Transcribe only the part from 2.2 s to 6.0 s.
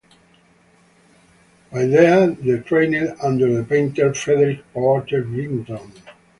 he trained under the painter Frederick Porter Vinton.